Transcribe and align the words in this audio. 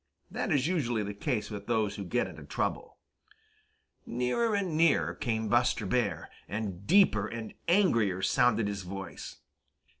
That 0.31 0.51
is 0.51 0.65
usually 0.65 1.03
the 1.03 1.13
case 1.13 1.51
with 1.51 1.67
those 1.67 1.93
who 1.95 2.03
get 2.03 2.25
into 2.25 2.43
trouble. 2.43 2.97
Nearer 4.03 4.55
and 4.55 4.75
nearer 4.75 5.13
came 5.13 5.47
Buster 5.47 5.85
Bear, 5.85 6.27
and 6.47 6.87
deeper 6.87 7.27
and 7.27 7.53
angrier 7.67 8.23
sounded 8.23 8.67
his 8.67 8.81
voice. 8.81 9.37